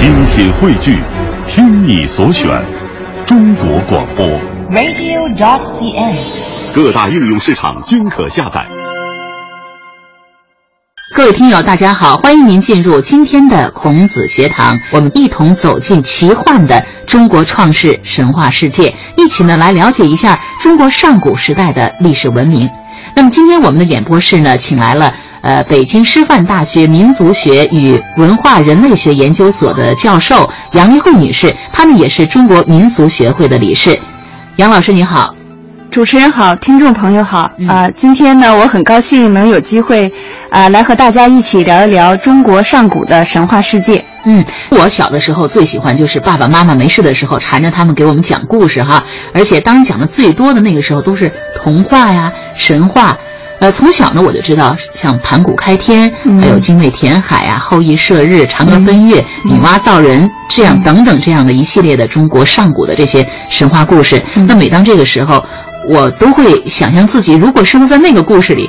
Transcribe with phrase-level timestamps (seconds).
[0.00, 0.98] 精品汇聚，
[1.46, 2.48] 听你所选，
[3.26, 4.26] 中国广播。
[4.70, 6.74] radio.dot.cn，。
[6.74, 8.66] 各大应用市场均可下载。
[11.14, 22.70] 各位听友，大家好，欢迎您进入今天的孔子学堂，我们一同走进奇幻的中国创世神话世界，一起呢来了解一下中国上古时代的历史文明。
[23.14, 25.12] 那么今天我们的演播室呢，请来了
[25.42, 33.98] 呃北京师范大学民族学与文化人类学研究所的教授杨一慧女士，她们也是中国民俗学会的理事。
[34.56, 35.34] 杨老师你好。
[35.90, 40.12] 主持人好，听众朋友好啊、嗯呃今天呢，我很高兴能有机会
[40.48, 44.04] 啊、来和大家一起聊一聊中国上古的神话世界。
[44.24, 49.02] 嗯，我小的时候最喜欢就是爸爸妈妈没事的时候缠着他们给我们讲故事哈，
[49.34, 53.18] 而且当讲的最多的那个时候都是童话呀、神话。
[53.60, 64.20] 呃，从小呢我就知道像盘古开天，嗯还有精卫填海啊、后羿射日、嫦娥奔月、女娲造人这样等等这样的一系列的中国上古的这些神话故事。
[64.34, 65.44] 嗯那每当这个时候，
[65.90, 68.68] 我都会想象自己如果生活在那个故事里，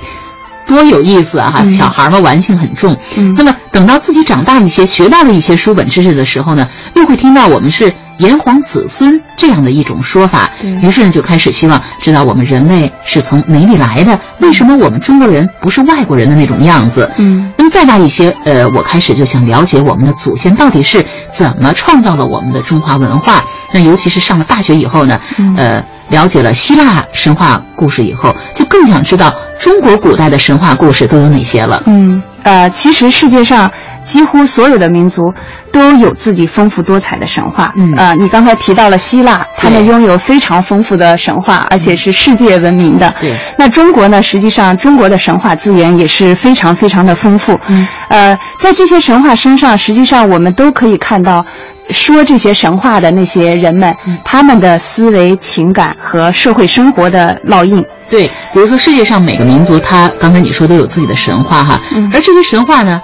[0.67, 1.66] 多有意思啊！
[1.70, 2.95] 小孩嘛玩性很重。
[3.16, 10.50] 嗯那么等到自己长大一些，学到了一些书本知识的时候呢，又会听到我们是炎黄子孙这样的一种说法。
[10.81, 17.11] 于是呢，就开始希望知道我们人类是从哪里来的，为什么我们中国人不是外国人的那种样子？
[17.17, 23.44] 嗯那么再大一些，呃，我开始就想了解我们的祖先到底是怎么创造了我们的中华文化。
[23.73, 31.81] 那尤其是上了大学以后呢，嗯呃，了解了希腊神话故事以后，就更想知道中国古代的神话故事都有哪些了。
[31.88, 33.72] 嗯呃，其实世界上
[34.12, 35.34] 几乎所有的民族
[35.72, 37.72] 都有自己丰富多彩的神话。
[37.78, 43.14] 嗯呃，你刚才提到了希腊，他们拥有非常丰富的神话，而且是世界闻名的。
[43.22, 47.58] 对那中国呢，实际上中国的神话资源也是非常非常的丰富。
[47.70, 51.45] 嗯，呃，在这些神话身上，实际上我们都可以看到。
[51.89, 57.84] 说这些神话的那些人们，嗯他们的思维、情感和社会生活的烙印。
[58.09, 63.02] 对，比如说世界上每个民族，它刚才你说都有自己的神话哈，嗯而这些神话呢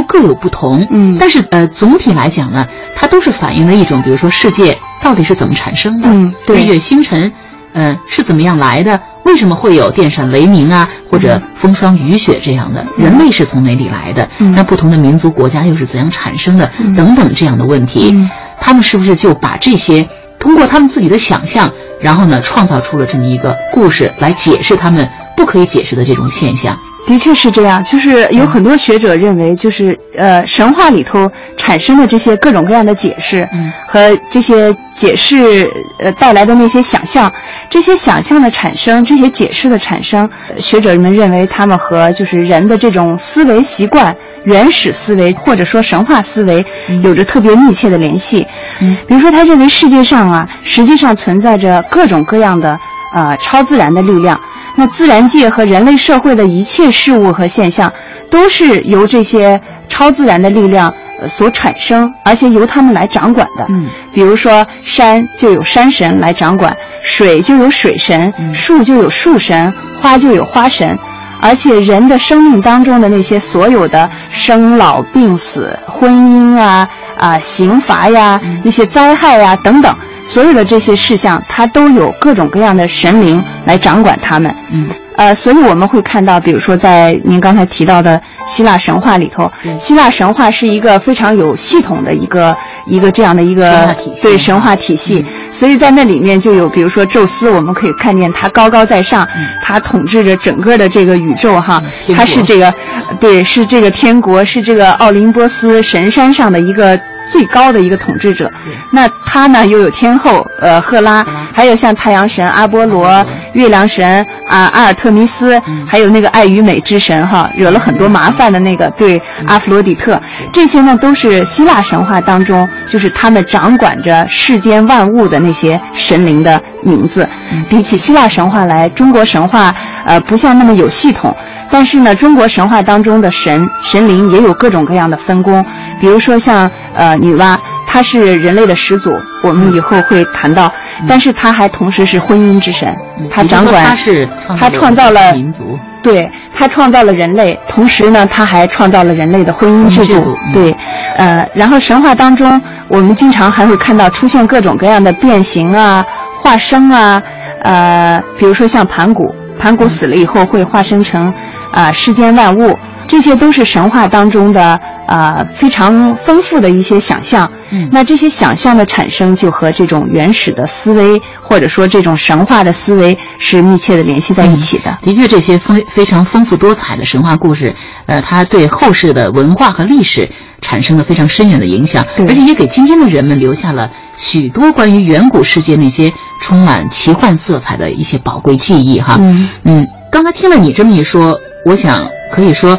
[0.00, 1.16] 又各有不同，嗯。
[1.20, 2.66] 但是呃总体来讲呢，
[2.96, 6.62] 它都是反映了一种，比如说世界到底是怎么产生的，嗯对。
[6.62, 7.30] 日月星辰，
[7.74, 14.52] 呃是怎么样来的，为什么会有电闪雷鸣啊，或者风霜雨雪这样的，人类是从哪里来的，嗯。
[14.52, 16.94] 那不同的民族国家又是怎样产生的，嗯。
[16.94, 18.30] 等等这样的问题，嗯。
[18.58, 20.08] 他们是不是就把这些
[20.38, 26.78] 通过他们自己的想象，然后呢，创造出了这么一个故事来解释他们不可以解释的这种现象？
[27.10, 37.32] 的确是这样，就是有很多学者认为，就是呃，神话里头产生的这些各种各样的解释，嗯和这些解释呃带来的那些想象，
[37.68, 46.64] 这些想象的产生，这些解释的产生，呃学者们认为他们和就是人的这种思维习惯、原始思维或者说神话思维
[47.02, 48.46] 有着特别密切的联系。
[48.80, 52.78] 嗯比如说，他认为世界上啊，实际上存在着各种各样的
[53.12, 54.38] 呃超自然的力量。
[54.80, 57.92] 那自然界和人类社会的一切事物和现象，
[58.30, 63.66] 都是由这些超自然的力量呃所产生，而且由他们来掌管的。
[63.68, 69.70] 嗯，比如说山就有山神来掌管，水就有水神，嗯树就有树神，
[70.00, 70.98] 花就有花神。
[71.42, 79.94] 而且人的生命当中的那些所有的生老病死、婚姻啊啊刑罚呀、嗯那些灾害呀等等，
[80.30, 84.54] 所有的这些事项，它都有各种各样的神灵来掌管他们。
[84.70, 84.88] 嗯。
[85.16, 89.76] 呃，所以我们会看到，比如说在您刚才提到的希腊神话里头，对。
[89.76, 99.44] 希腊神话是一个非常有系统的一个一个这样的一个对神话体系，所以在那里面就有，比如说宙斯，我们可以看见他高高在上，嗯。
[99.62, 101.82] 他统治着整个的这个宇宙哈，
[102.16, 102.72] 他是这个，
[103.18, 106.98] 对，是这个天国，是这个奥林波斯神山上的一个
[107.30, 108.50] 最高的一个统治者。
[108.90, 111.24] 那他呢又有天后呃赫拉，
[111.54, 120.20] 还有像太阳神阿波罗、月亮神啊阿尔特弥斯，还有那个爱与美之神哈，惹了很多麻烦的那个对阿弗罗狄特，
[120.52, 127.28] 这些呢都是希腊神话当中，就是他们掌管着世间万物的那些神灵的名字。
[127.68, 129.74] 比起希腊神话来，中国神话
[130.04, 131.34] 呃不像那么有系统。
[131.72, 135.64] 但是呢，中国神话当中的神神灵也有各种各样的分工，
[136.00, 137.56] 比如说像呃女娲，
[137.86, 139.12] 她是人类的始祖，
[139.44, 140.72] 我们以后会谈到，
[141.06, 142.92] 但是她还同时是婚姻之神，
[143.30, 144.28] 她掌管，他是
[144.58, 150.36] 她创造了民族，对，她创造了人类，同时呢，她还创造了人类的婚姻制度。
[150.52, 150.74] 对，
[151.16, 156.04] 呃，然后神话当中，我们经常还会看到出现各种各样的变形啊、
[156.40, 157.22] 化生啊，
[157.62, 161.32] 呃，比如说像盘古，盘古死了以后会化生成
[161.70, 162.76] 啊、世间万物，
[163.06, 167.50] 这些都是神话当中的呃非常丰富的一些想象。
[167.72, 174.98] 嗯那这些想象的产生就和这种原始的思维，或者说这种神话的思维是密切的联系在一起的。
[175.02, 177.72] 的确，这些丰非常丰富多彩的神话故事，
[178.06, 180.28] 呃，它对后世的文化和历史
[180.70, 189.16] 产生了非常深远的影响，而且也给今天的人们留下了许多关于远古世界那些充满奇幻色彩的一些宝贵记忆哈。
[189.20, 191.36] 嗯嗯，刚才听了你这么一说，
[191.66, 192.78] 我想可以说，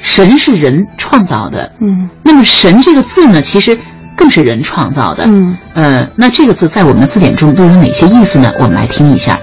[0.00, 3.76] 神是人创造的，嗯那么“神”这个字呢，其实
[4.16, 5.24] 更是人创造的。
[5.26, 8.52] 嗯，呃，那这个字在我们的字典中都有哪些意思呢？
[8.60, 9.36] 我们来听一下。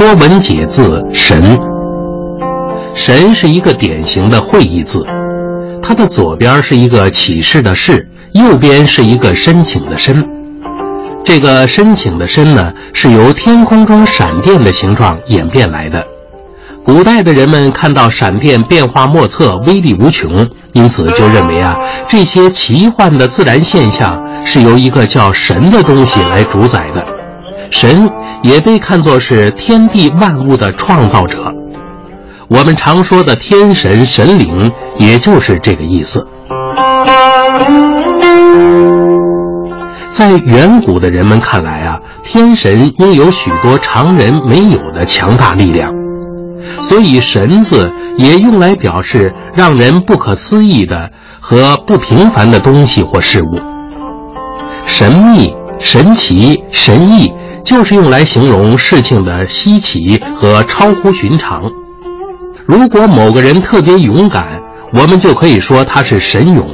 [0.00, 1.60] 说文解字“神”，
[2.96, 5.04] 神是一个典型的会意字，
[5.82, 10.26] 它的左边是一个启示的“示”，右边是一个申请的“申”。
[11.22, 16.02] 这个申请的“申”呢，是由天空中闪电的形状演变来的。
[16.82, 21.76] 古代的人们看到闪电变化莫测、威力无穷，因此就认为啊，
[22.08, 27.19] 这些奇幻的自然现象是由一个叫神的东西来主宰的。
[27.70, 28.10] 神
[28.42, 31.54] 也被看作是天地万物的创造者。
[32.48, 36.26] 我们常说的天神、神灵，也就是这个意思。
[40.08, 45.94] 在远古的人们看来啊，天神拥有许多常人没有的强大力量，
[46.80, 53.48] 所以“神”字也用来表示让人不可思议的和不平凡的东西或事物。
[54.84, 57.32] 神秘、神奇、神异，
[57.64, 61.62] 就是用来形容事情的稀奇和超乎寻常。
[62.66, 64.60] 如果某个人特别勇敢，
[64.92, 66.66] 我们就可以说他是神勇。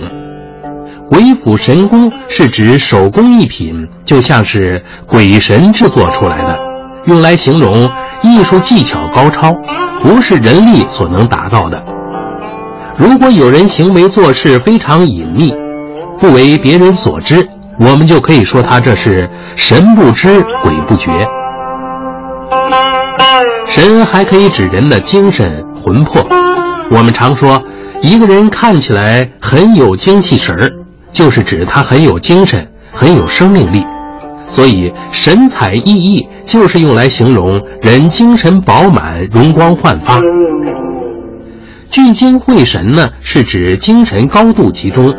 [1.09, 6.57] 鬼斧神工是指手工艺品，就像是鬼神制作出来的，
[7.07, 7.89] 用来形容
[8.23, 9.55] 艺术技巧高超，
[10.03, 11.83] 不是人力所能达到的。
[12.97, 15.53] 如果有人行为做事非常隐秘，
[16.19, 17.47] 不为别人所知，
[17.79, 21.13] 我们就可以说他这是神不知鬼不觉。
[23.67, 26.27] 神还可以指人的精神魂魄。
[26.91, 27.63] 我们常说，
[28.01, 30.71] 一个人看起来很有精气神儿，
[31.13, 33.83] 就是指他很有精神，很有生命力。
[34.47, 40.21] 所以，神采奕奕就是用来形容人精神饱满、容光焕发。
[41.91, 45.11] 聚精会神呢，是指精神高度集中；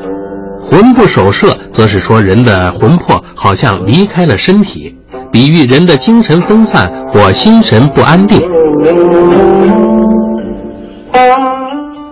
[0.70, 4.94] 魂不守舍，则是说人的魂魄好像离开了身体，
[5.32, 8.42] 比喻人的精神分散或心神不安定。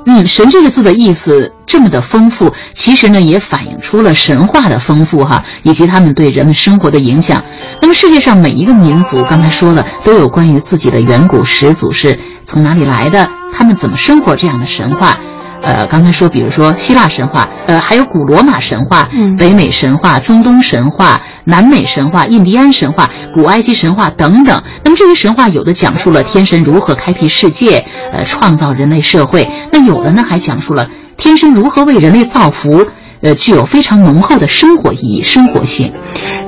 [0.07, 7.43] 嗯，神这个字的意思这么的丰富，其实呢也反映出了神话的丰富哈，以及他们对人们生活的影响。
[7.81, 15.17] 那么世界上每一个民族，刚才说了，都有关于自己的远古始祖是从哪里来的，他们怎么生活这样的神话。
[15.65, 24.61] 呃，刚才说，比如说希腊神话，呃，还有古罗马神话、嗯北美神话、中东神话、南美神话、印第安神话、古埃及神话等等。
[24.83, 32.85] 那么这些神话有的讲述了天神如何开辟世界，呃，创造人类社会；那有的呢还讲述了天神如何为人类造福，
[33.21, 35.91] 呃，具有非常浓厚的生活意义、生活性。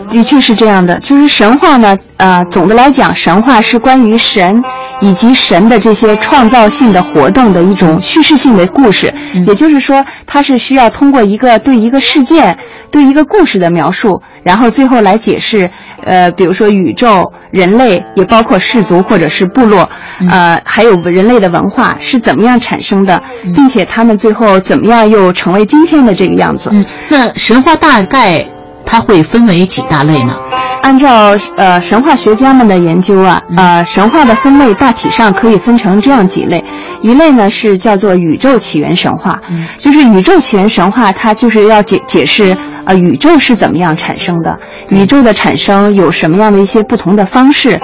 [0.09, 4.63] 的确是这样的，就是神话呢，呃，总的来讲，神话是关于神
[5.01, 9.13] 以及神的这些创造性的活动的一种叙事性的故事。
[9.35, 12.57] 嗯也就是说，它是需要通过一个对一个事件、
[12.91, 15.69] 对一个故事的描述，然后最后来解释，
[16.05, 19.89] 呃，比如说宇宙、人类，也包括氏族或者是部落，
[20.29, 23.21] 呃，还有人类的文化是怎么样产生的，
[23.55, 26.69] 并且他们最后怎么样又成为今天的这个样子。
[26.73, 28.45] 嗯，那神话大概
[28.85, 30.35] 它会分为几大类呢？
[30.81, 36.63] 按照呃神话学家们的研究啊，呃神话的分类大体上可以分成这样几类，
[37.01, 39.39] 一类呢是叫做宇宙起源神话，
[39.77, 42.55] 就是宇宙起源神话，它就是要解解释
[42.85, 44.57] 呃宇宙是怎么样产生的，
[44.89, 47.79] 宇宙的产生有什么样的一些不同的方式，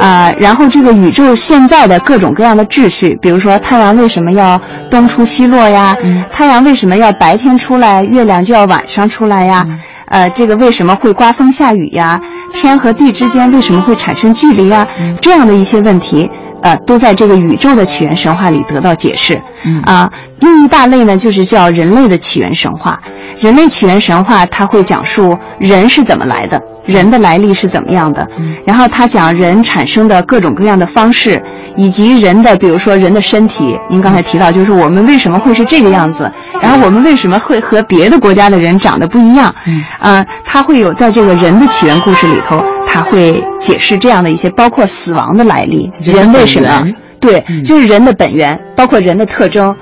[0.00, 5.96] 啊、然后这个宇宙现在的各种各样的秩序，比如说太阳为什么要东出西落呀，
[6.30, 9.64] 太阳为什么要白天出来，月亮就要晚上出来呀。
[10.10, 12.18] 呃，这个为什么会刮风下雨呀？
[12.52, 14.86] 天和地之间为什么会产生距离啊？
[15.20, 16.30] 这样的一些问题，
[16.62, 19.40] 呃，都在这个宇宙的起源神话里得到解释。
[19.64, 23.00] 嗯啊，另一大类呢，就是叫人类的起源神话。
[23.40, 28.26] 人类起源神话，它会讲述人是怎么来的，人的来历是怎么样的，
[28.66, 31.40] 然后他讲人产生的各种各样的方式，
[31.76, 39.54] 以及人的，比如说人的身体，您刚才提到，就是我们为什么会是这个样子，然后我们为什么会和别的国家的人长得不一样，
[39.98, 46.84] 啊，他会有在这个人的起源故事里头，他会解释这样的一些，包括死亡的来历，人为什么。
[47.20, 49.74] 对，就是人的本源，包括人的特征，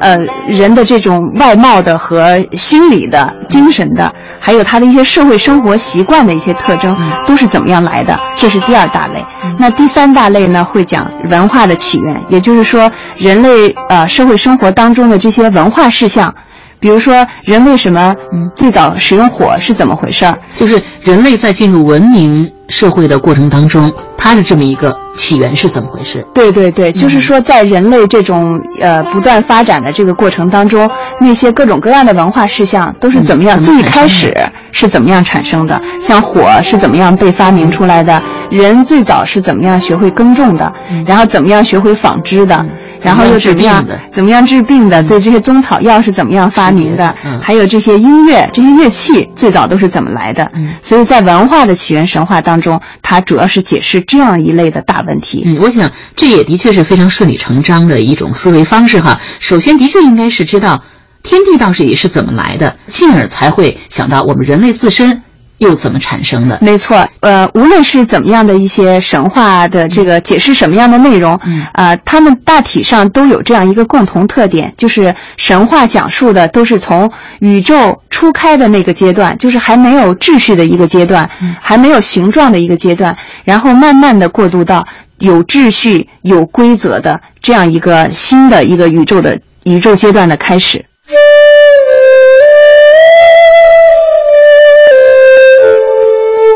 [0.00, 6.96] 呃，人的这种外貌的和心理的、精神的，还有他的一些社会生活习惯的一些特征，
[7.26, 8.18] 都是怎么样来的？
[8.36, 9.24] 这是第二大类。
[9.58, 16.34] 那第三大类呢，会讲文化的起源，也就是说，人类呃社会生活当中的这些文化事项，
[16.78, 18.14] 比如说人为什么
[18.54, 20.38] 最早使用火是怎么回事儿？
[20.54, 23.92] 就是人类在进入文明社会的过程当中。
[24.16, 26.26] 它的这么一个起源是怎么回事？
[26.32, 30.90] 对对对，就是说，在人类这种呃不断发展的这个过程当中，
[31.20, 33.60] 那些各种各样的文化事项都是怎么样？
[33.60, 34.34] 最开始
[34.72, 35.78] 是怎么样产生的？
[36.00, 38.22] 像火是怎么样被发明出来的？
[38.50, 40.72] 人最早是怎么样学会耕种的？
[41.06, 42.64] 然后怎么样学会纺织的？
[43.04, 43.86] 然后又怎么样？
[44.10, 45.02] 怎么样治病的？
[45.02, 47.14] 对这些中草药是怎么样发明的？
[47.42, 50.50] 还有这些音乐、这些乐器最早都是怎么来的？
[50.80, 55.42] 所以在文化的起源神话当中，它主要是解释这样一类的大问题。
[55.44, 59.20] 嗯，我想这也的确是非常顺理成章的一种思维方式哈。
[59.38, 60.82] 首先，的确应该是知道
[61.22, 65.22] 天地到底是怎么来的，进而才会想到我们人类自身。
[65.64, 66.58] 又怎么产生的？
[66.60, 81.28] 没错，呃，无论是怎么样的一些神话的这个解释什么样的内容，嗯啊，他们大体上都有这样一个共同特点，就是神话讲述的都是从宇宙初开的那个阶段，就是还没有秩序的一个阶段，
[81.60, 84.86] 还没有形状的一个阶段，然后慢慢的过渡到
[85.18, 90.84] 有秩序、有规则的这样一个新的一个宇宙的宇宙阶段的开始。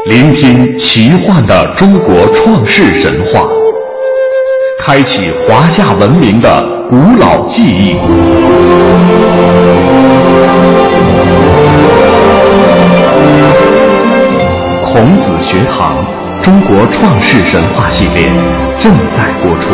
[0.08, 3.46] 聆听奇幻的中国创世神话，
[4.80, 7.94] 开启华夏文明的古老记忆。
[14.82, 16.02] 孔子学堂
[16.42, 18.32] 中国创世神话系列
[18.78, 19.68] 正在播出。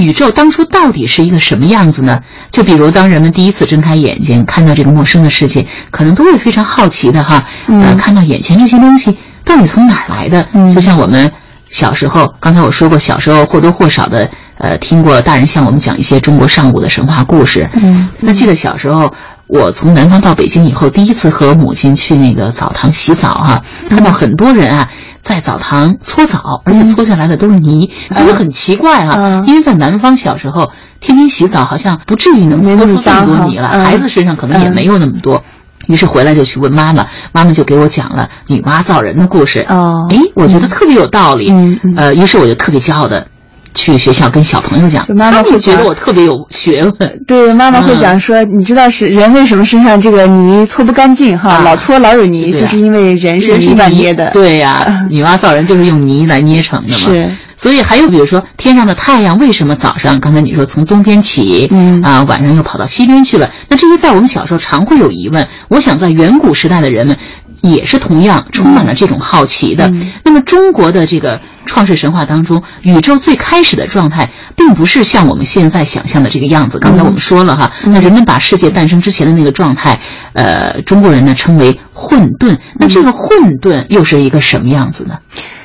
[0.00, 2.20] 宇宙当初到底是一个什么样子呢？
[2.50, 10.46] 就比如当人们第一次睁开眼睛看到这个陌生的世界，可能都会非常好奇的哈，呃，看到眼前这些东西到底从哪儿来的？
[10.74, 11.30] 就像我们
[11.66, 17.68] 小时候，刚才我说过，小时候或多或少的呃听过大人向我们讲一些中国上古的神话故事。
[17.82, 19.12] 嗯，那记得小时候
[19.46, 24.90] 我从南方到北京以后，第一次和母亲去那个澡堂洗澡哈，看到很多人啊。
[25.24, 29.42] 在澡堂搓澡，而且搓下来的都是泥，觉得很奇怪啊。
[29.46, 33.68] 因为在南方小时候天天洗澡，好像不至于能搓出这么多泥了。
[33.68, 35.42] 孩子身上可能也没有那么多，
[35.88, 39.64] 于是回来就去问妈妈，妈妈就给我讲了女娲造人的故事。
[39.68, 41.50] 哦，哎，我觉得特别有道理。
[41.50, 41.94] 嗯嗯。
[41.96, 43.26] 呃，于是我就特别骄傲的。
[43.74, 47.20] 去学校跟小朋友讲，妈妈会觉得我特别有学问。
[47.26, 51.60] 对，妈妈会讲说，你知道是人为什么身上这个泥搓不干净哈？
[51.64, 54.30] 老搓老有泥，就是因为人是泥巴捏的。
[54.30, 56.94] 对呀，女娲造人就是用泥来捏成的嘛。
[56.94, 57.30] 是。
[57.56, 63.50] 所以还有比如说，天上的太阳为什么早上刚才你说从东边起，嗯啊，晚上又跑到西边去了？
[63.68, 65.46] 那这些在我们小时候常会有疑问。
[65.68, 67.16] 我想在远古时代的人们
[67.60, 69.92] 也是同样充满了这种好奇的。
[70.24, 71.40] 那么中国的这个。
[71.66, 76.78] 创世神话当中，宇宙最开始的状态，并不是像我们现在想象的这个样子。
[76.78, 80.00] 刚才我们说了哈，那人们把世界诞生之前的那个状态，
[80.32, 82.58] 呃，中国人呢称为混沌。
[82.78, 85.18] 那这个混沌又是一个什么样子呢？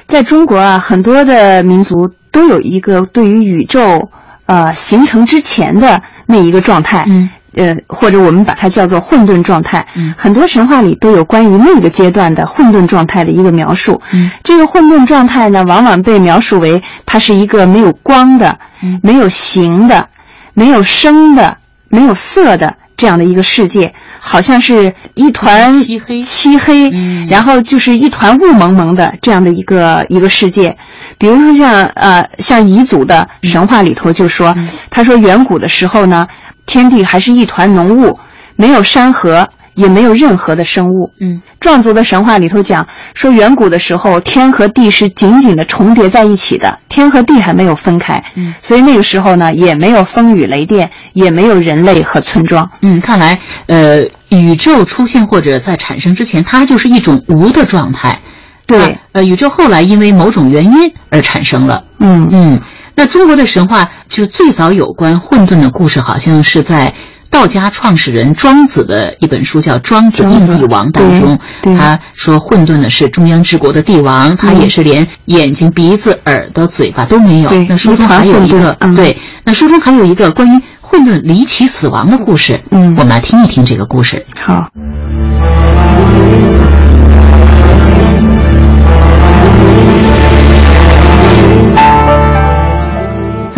[0.08, 4.10] 在中国啊，很多的民族都有一个对于宇宙
[4.46, 7.06] 呃形成之前的那一个状态。
[7.08, 7.30] 嗯。
[7.56, 9.86] 呃，或者我们把它叫做混沌状态。
[9.96, 14.02] 嗯，很多神话里都有关于那个阶段的混沌状态的一个描述。
[14.12, 18.60] 嗯，这个混沌状态呢，往往被描述为它是一个没有光的、
[19.02, 20.10] 没有形的、
[20.54, 21.58] 没有声的、
[21.90, 26.92] 没有色的这样的一个世界，好像是一团漆黑，漆黑，
[27.30, 30.78] 然后就是一团雾蒙蒙的这样的一个一个世界。
[31.18, 34.56] 比如说像呃像彝族的神话里头就说，
[34.90, 36.28] 他说远古的时候呢。
[36.70, 38.20] 天地还是一团浓雾，
[38.56, 41.12] 没有山河，也没有任何的生物。
[41.20, 48.24] 嗯，壮族的神话里头讲说，远古的时候，天和地是紧紧的重叠在一起的，天和地还没有分开。
[48.36, 52.70] 嗯，所以那个时候呢，也没有风雨雷电，也没有人类和村庄。
[52.84, 58.20] 嗯，看来，呃，宇宙出现或者在产生之前，它就是一种无的状态。
[58.68, 61.84] 对，呃，宇宙后来因为某种原因而产生了。
[61.98, 62.62] 嗯嗯。
[63.00, 66.94] 那中国的神话就是最早有关混沌的故事，好像是在
[67.30, 71.40] 道家创始人庄子的一本书叫《庄子应帝王》当中，
[71.78, 77.50] 他说混沌呢是中央之国的帝王，他也是连眼睛、鼻子、耳朵、嘴巴都没有。
[77.70, 79.16] 那书中还有一个对，
[79.46, 82.60] 那书中还有一个关于混沌离奇死亡的故事。
[82.72, 84.26] 嗯，我们来听一听这个故事。
[84.42, 84.68] 好。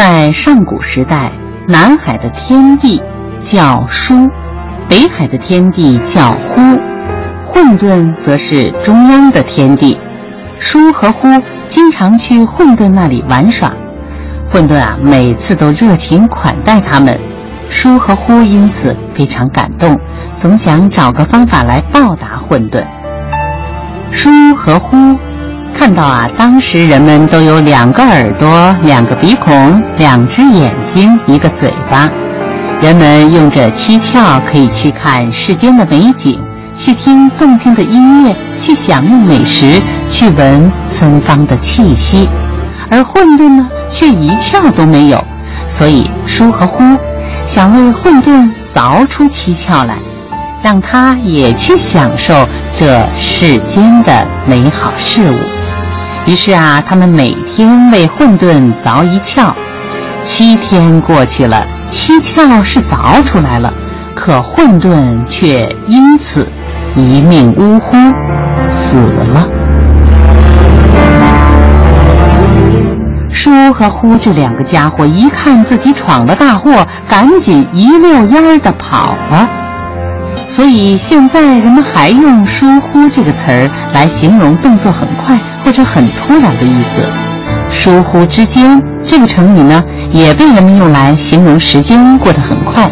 [0.04, 1.32] 在上古时代，
[1.68, 3.00] 南海的天地
[3.40, 4.28] 叫舒，
[4.90, 6.60] 北海的天地叫呼，
[7.46, 9.96] 混沌则是中央的天地。
[10.58, 11.28] 舒和呼
[11.68, 13.72] 经常去混沌那里玩耍，
[14.50, 17.16] 混沌啊每次都热情款待他们，
[17.70, 19.96] 舒和呼因此非常感动，
[20.34, 22.84] 总想找个方法来报答混沌。
[24.10, 25.16] 舒和呼。
[25.82, 32.08] 看到啊，当时人们都有两个耳朵、两个鼻孔、两只眼睛、一个嘴巴，
[32.80, 36.40] 人们用这七窍可以去看世间的美景，
[36.76, 42.30] 去听动听的音乐，去享用美食，去闻芬芳的气息，
[42.92, 45.26] 而混沌呢，却一窍都没有。
[45.66, 46.84] 所以舒和呼
[47.48, 49.98] 想为混沌凿出七窍来，
[50.62, 52.48] 让他也去享受
[52.78, 55.61] 这世间的美好事物。
[56.28, 59.54] 于是啊，他们每天为混沌凿一窍。
[60.24, 63.74] 七天过去了，七窍是凿出来了，
[64.16, 66.48] 可混沌却因此
[66.96, 67.98] 一命呜呼，
[68.66, 69.48] 死了。
[73.32, 79.61] 叔和呼这两个家伙一看自己闯了大祸，赶紧一溜烟儿的跑了。
[80.62, 87.02] 所以现在人们还用“疏忽”这个词儿来形容动作很快或者很突然的意思。
[87.68, 92.88] 疏忽之间这个成语呢，也被人们用来形容时间过得很快。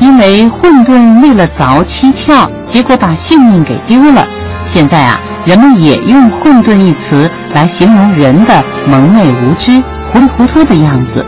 [0.00, 4.26] 因为混沌为了凿七窍，结果把性命给丢了。
[4.64, 9.78] 现在啊，人们也用“混沌”一词来形容人的蒙昧无知、
[10.10, 11.22] 糊里糊涂的样子。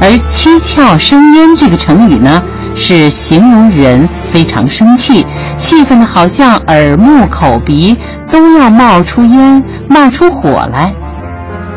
[0.00, 2.42] 而“七窍生烟”这个成语呢？
[2.76, 7.96] 是形容人非常生气，气愤的好像耳目口鼻
[8.30, 10.92] 都要冒出烟、冒出火来。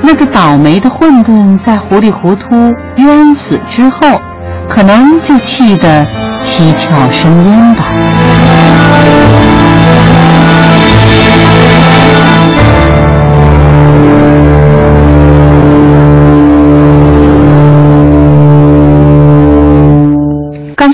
[0.02, 4.22] 那个倒霉的混沌在糊里糊涂冤死之后，
[4.68, 6.06] 可能就气得
[6.40, 7.84] 七窍生烟吧。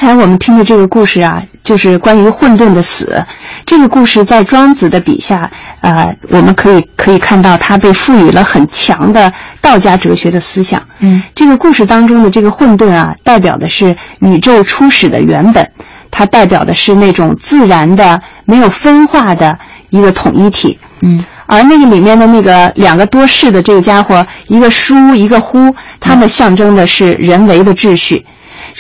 [0.05, 3.25] 才我们听的这个故事啊，就是关于混沌的死。
[3.65, 5.49] 这个故事在庄子的笔下，
[5.81, 10.83] 呃，我们可以可以看到，它被赋予了很强的道家哲学的思想。
[10.99, 15.71] 嗯，这个故事当中的这个混沌啊，代表的是宇宙初始的原本，
[16.11, 19.57] 它代表的是那种自然的、没有分化的
[19.89, 20.77] 一个统一体。
[21.01, 28.23] 嗯，而那个里面的那个两个多事的这个家伙，一个书，一个忽，他们象征的是人为的秩序。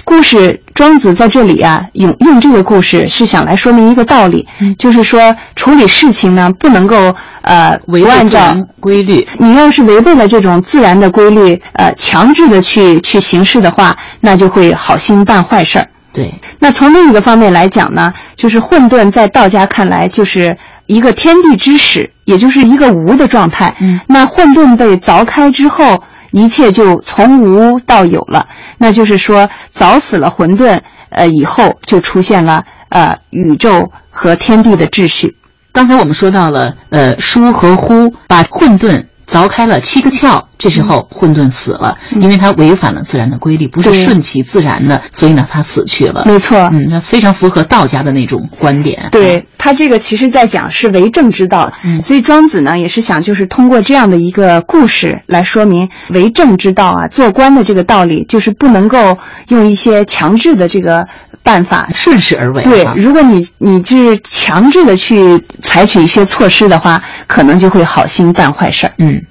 [0.03, 4.45] 故事庄子在这里啊，用用这个故事是想来说明一个道理，
[4.77, 9.25] 就是说处理事情呢，不能够呃违按照规律。
[9.39, 15.87] 你要是违背了这种自然的规律，呃，强制的去去行事的话，那就会好心办坏事儿。
[16.11, 16.33] 对。
[16.59, 20.55] 那从另一个方面来讲呢，就是混沌在道家看来就是
[20.87, 23.73] 一个天地之始，也就是一个无的状态。
[23.79, 23.99] 嗯。
[24.07, 26.03] 那混沌被凿开之后。
[26.35, 35.37] 一切就从无到有了，那就是说，早死了混沌，呃，以后就出现了呃宇宙和天地的秩序。
[35.71, 39.05] 刚才我们说到了，呃，疏和呼把混沌。
[39.27, 46.23] 凿开了七个窍，这时候混沌死了，因为他违反了自然的规律，不是顺其自然的，所以呢，他死去了。
[46.25, 49.09] 没错，嗯，那非常符合道家的那种观点。
[49.11, 61.07] 对他这个其实在讲是为政之道，所以庄子呢也是想就是通过这样的一个故事来说明为政之道啊，做官的这个道理，就是不能够用一些强制的这个
[61.45, 62.61] 办法顺势而为。
[62.63, 68.93] 对，如果你你就是强制的去采取一些措施的话，可能就会好心办坏事儿。
[68.97, 69.21] 嗯。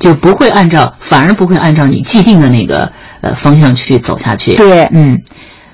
[0.00, 4.56] 就不会按照，反而不会按照你既定的那个呃方向去走下去。
[4.56, 5.18] 对，嗯，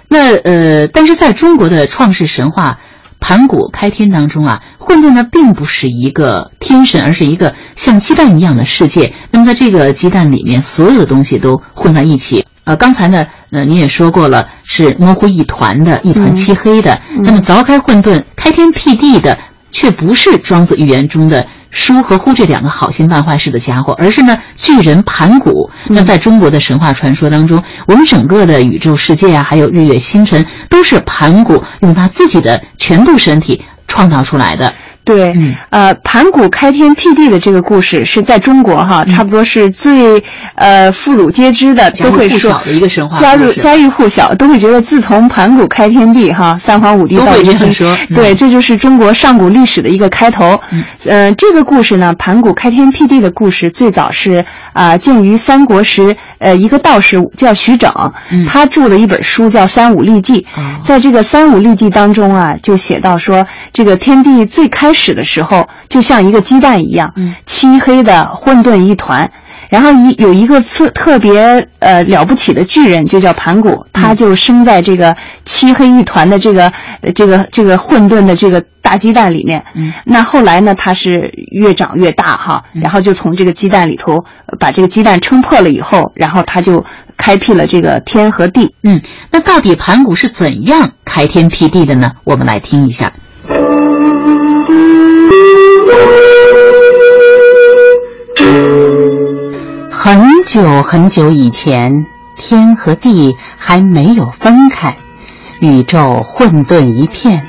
[0.08, 2.80] 那呃，但是在中国的创世神话
[3.20, 9.14] 盘古开天当中啊，混沌呢并不是一个天神，而是一个像鸡蛋一样的世界。
[9.30, 12.44] 那么在这个鸡蛋里面，所有的东西都混在一起。
[12.66, 17.00] 呃，刚才呢，呃，您也说过了，是模糊一团的，一团漆黑的。
[17.22, 19.38] 那么凿开混沌、开天辟地的，
[19.70, 21.46] 却不是庄子寓言中的。
[21.70, 25.70] 疏和忽这两个好心办坏事的家伙，而是呢巨人盘古。
[25.88, 34.74] 那在中国的神话传说当中，我们整个的宇宙世界啊，还有日月星辰，都是盘古用他自己的全部身体创造出来的。
[35.06, 35.54] 对，嗯。
[35.70, 40.22] 呃，盘古开天辟地的这个故事是在中国哈，差不多是最
[40.56, 48.16] 呃妇孺皆知的，都会说户晓的一个神话故事家喻家喻户晓，都会觉得自从盘古开天地哈，三皇五帝都会这样说嗯。
[48.16, 50.60] 对，这就是中国上古历史的一个开头。
[51.06, 57.92] 呃，这个故事呢，盘古开天辟地的故事最早是啊、见于三国时，呃，一个道士叫徐整，
[58.30, 58.44] 嗯。
[58.44, 60.80] 他著的一本书叫《三五历记》哦。
[60.84, 69.30] 在这个《三五历记》当中啊，就写到说，这个天地最开始的时候，就像一个鸡蛋一样，嗯漆黑的混沌一团。
[69.68, 79.64] 然后一有一个特特别呃了不起的巨人，就叫盘古，他就生在这个漆黑一团的这个呃这个这个混沌的这个大鸡蛋里面。
[79.74, 86.84] 嗯那后来呢，他是越长越大哈，然后就从这个鸡蛋里头呃把这个鸡蛋撑破了以后，然后他就
[87.16, 88.72] 开辟了这个天和地。
[88.84, 92.12] 嗯，那到底盘古是怎样开天辟地的呢？
[92.22, 93.12] 我们来听一下。
[99.90, 104.96] 很久很久以前，天和地还没有分开，
[105.60, 107.46] 宇宙混沌一片。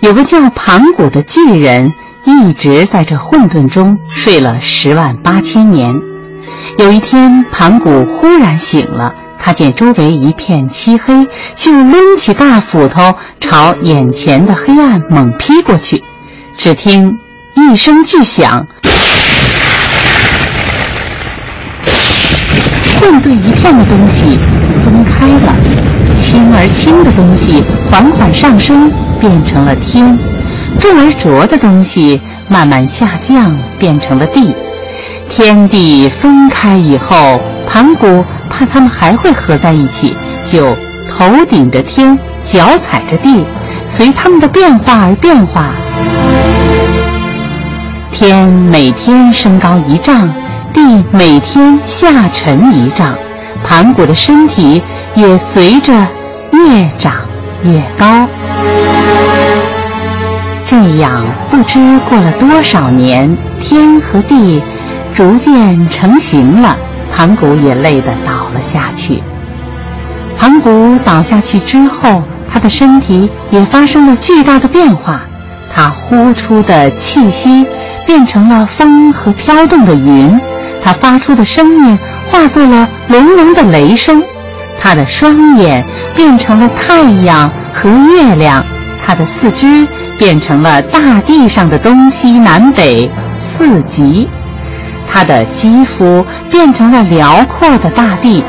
[0.00, 1.92] 有个叫盘古的巨人，
[2.24, 5.94] 一直在这混沌中睡了十万八千年。
[6.78, 16.02] 有一天，盘古忽然醒了，他见周围一片漆黑，就抡起大斧头朝眼前的黑暗猛劈过去。
[16.56, 17.18] 只听
[17.54, 18.66] 一声巨响，
[22.98, 24.38] 混沌一片的东西
[24.82, 25.54] 分开了，
[26.16, 28.90] 轻而轻的东西缓缓上升，
[29.20, 30.16] 变成了天；
[30.80, 34.54] 重而浊的东西慢慢下降，变成了地。
[35.28, 40.74] 天地分开以后，盘古怕他们还会合在一起，就
[41.10, 43.44] 头顶着天，脚踩着地，
[43.86, 45.74] 随他们的变化而变化。
[48.10, 50.32] 天每天升高一丈，
[50.72, 53.14] 地每天下沉一丈，
[53.64, 54.82] 盘古的身体
[55.14, 55.92] 也随着
[56.52, 57.12] 越长
[57.62, 58.26] 越高。
[60.64, 64.62] 这样不知过了多少年，天和地
[65.12, 66.76] 逐渐成型了，
[67.12, 69.22] 盘古也累得倒了下去。
[70.38, 75.22] 盘古倒下去之后，他的身体也发生了巨大的变化，
[75.74, 77.66] 他呼出的气息
[78.06, 80.40] 变成了风和飘动的云，
[80.82, 81.98] 他发出的声音
[82.30, 84.22] 化作了隆隆的雷声，
[84.80, 85.84] 他的双眼
[86.14, 88.64] 变成了太阳和月亮，
[89.04, 94.28] 他的四肢变成了大地上的东西南北四极。
[95.06, 98.44] 他的肌肤变成了辽阔的大地，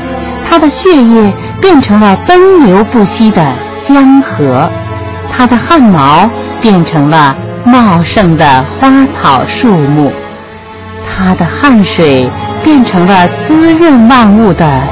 [0.48, 4.70] 他的血液变成了奔流不息的江河，
[5.30, 6.28] 他的汗毛
[6.66, 10.10] 变成了茂盛的花草树木，
[11.06, 12.28] 他的汗水
[12.64, 14.82] 变成了滋润万物的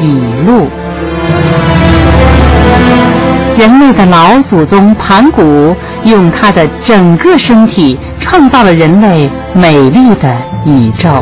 [0.00, 0.68] 雨露。
[3.58, 10.32] 人类的老祖宗盘古用他的整个身体创造了人类美丽的
[10.64, 11.20] 宇宙。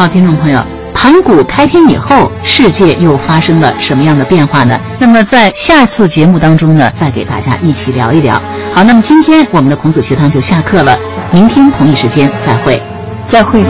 [0.00, 0.58] 好听众朋友
[0.94, 4.80] 盘古开天以后世界又发生了什么样的变化呢？
[4.98, 8.40] 那么在下次节目当中呢再给大家一起聊一聊。
[8.72, 10.98] 好那么今天我们的孔子学堂就下课了
[11.30, 12.82] 明天同一时间再会。
[13.26, 13.62] 再会。